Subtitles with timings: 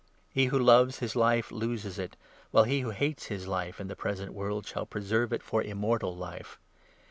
[0.31, 2.15] He who loves his lite loses it;
[2.49, 5.61] while he who hates his 25 life in the present world shall preserve it for
[5.61, 6.57] Immortal Life.